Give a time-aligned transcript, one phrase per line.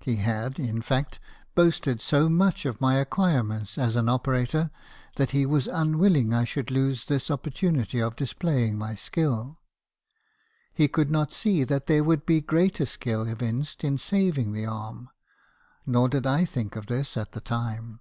[0.00, 1.18] He had, in fact,
[1.54, 4.70] boasted so much of my acquirements as an operator,
[5.16, 9.56] that he was unwilling I should lose this opportunity of displaying my skill.
[10.74, 15.08] He could not see that there would be greater skill evinced in saving the arm;
[15.86, 18.00] nor did I think of this at the time.